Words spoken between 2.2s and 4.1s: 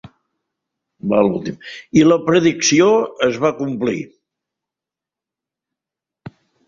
predicció es va complir.